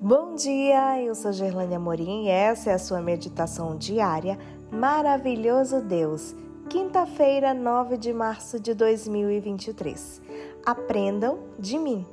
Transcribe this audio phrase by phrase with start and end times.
[0.00, 4.38] Bom dia, eu sou Gerlane Amorim e essa é a sua meditação diária
[4.70, 6.36] Maravilhoso Deus,
[6.68, 10.20] quinta-feira, 9 de março de 2023.
[10.66, 12.04] Aprendam de mim.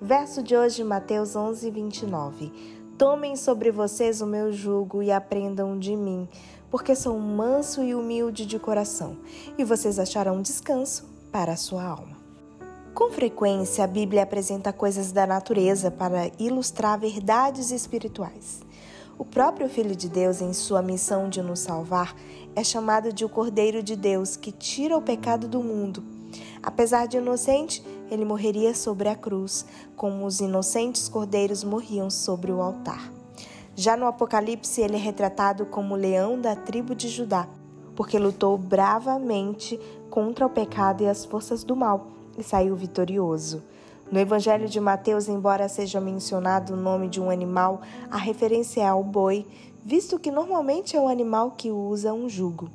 [0.00, 2.50] Verso de hoje, Mateus 11, 29.
[2.96, 6.26] Tomem sobre vocês o meu jugo e aprendam de mim,
[6.70, 9.18] porque sou manso e humilde de coração,
[9.58, 12.17] e vocês acharão descanso para a sua alma.
[12.98, 18.58] Com frequência, a Bíblia apresenta coisas da natureza para ilustrar verdades espirituais.
[19.16, 22.12] O próprio Filho de Deus, em sua missão de nos salvar,
[22.56, 26.02] é chamado de o Cordeiro de Deus que tira o pecado do mundo.
[26.60, 32.60] Apesar de inocente, ele morreria sobre a cruz, como os inocentes cordeiros morriam sobre o
[32.60, 33.12] altar.
[33.76, 37.48] Já no Apocalipse, ele é retratado como leão da tribo de Judá,
[37.94, 39.78] porque lutou bravamente
[40.10, 43.62] contra o pecado e as forças do mal e saiu vitorioso.
[44.10, 48.86] No Evangelho de Mateus, embora seja mencionado o nome de um animal, a referência é
[48.86, 49.44] ao boi,
[49.84, 52.70] visto que normalmente é o animal que usa um jugo.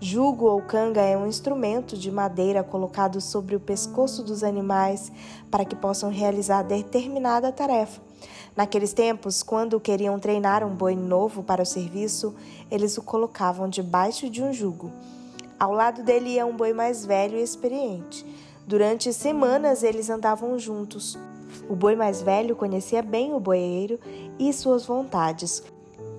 [0.00, 5.10] Jugo ou canga é um instrumento de madeira colocado sobre o pescoço dos animais
[5.50, 8.00] para que possam realizar determinada tarefa.
[8.54, 12.34] Naqueles tempos, quando queriam treinar um boi novo para o serviço,
[12.70, 14.92] eles o colocavam debaixo de um jugo.
[15.58, 18.24] Ao lado dele ia um boi mais velho e experiente.
[18.68, 21.18] Durante semanas eles andavam juntos.
[21.70, 23.98] O boi mais velho conhecia bem o boeiro
[24.38, 25.62] e suas vontades.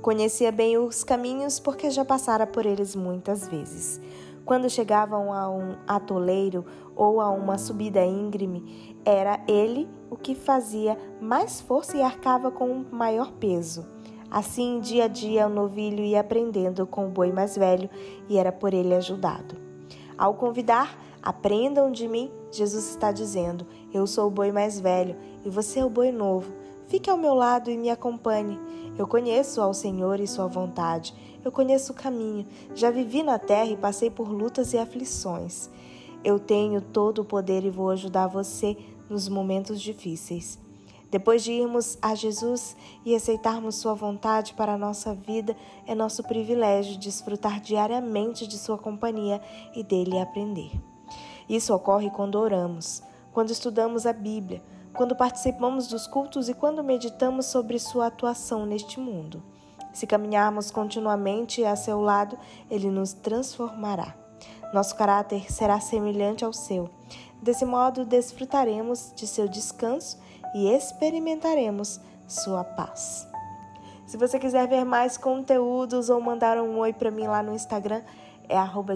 [0.02, 4.02] Conhecia bem os caminhos porque já passara por eles muitas vezes.
[4.44, 10.98] Quando chegavam a um atoleiro ou a uma subida íngreme, era ele o que fazia
[11.22, 13.86] mais força e arcava com um maior peso.
[14.32, 17.92] Assim, dia a dia, o novilho ia aprendendo com o boi mais velho
[18.28, 19.56] e era por ele ajudado.
[20.18, 25.50] Ao convidar, Aprendam de mim, Jesus está dizendo: Eu sou o boi mais velho e
[25.50, 26.52] você é o boi novo.
[26.88, 28.60] Fique ao meu lado e me acompanhe.
[28.98, 31.14] Eu conheço ao Senhor e sua vontade.
[31.44, 32.48] Eu conheço o caminho.
[32.74, 35.70] Já vivi na terra e passei por lutas e aflições.
[36.24, 38.76] Eu tenho todo o poder e vou ajudar você
[39.10, 40.60] nos momentos difíceis.
[41.12, 45.56] Depois de irmos a Jesus e aceitarmos Sua vontade para a nossa vida,
[45.88, 49.42] é nosso privilégio desfrutar diariamente de Sua companhia
[49.76, 50.72] e dele aprender.
[51.50, 53.02] Isso ocorre quando oramos,
[53.34, 54.62] quando estudamos a Bíblia,
[54.94, 59.42] quando participamos dos cultos e quando meditamos sobre sua atuação neste mundo.
[59.92, 62.38] Se caminharmos continuamente a seu lado,
[62.70, 64.16] ele nos transformará.
[64.74, 66.90] Nosso caráter será semelhante ao seu.
[67.42, 70.20] Desse modo, desfrutaremos de seu descanso
[70.54, 73.28] e experimentaremos sua paz.
[74.06, 78.02] Se você quiser ver mais conteúdos ou mandar um oi para mim lá no Instagram,
[78.50, 78.94] é arroba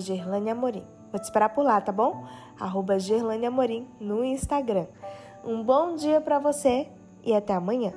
[0.51, 0.83] Amorim.
[1.11, 2.25] Vou te esperar por lá, tá bom?
[2.59, 4.87] Arroba Gerlane Amorim no Instagram.
[5.45, 6.89] Um bom dia para você
[7.23, 7.93] e até amanhã.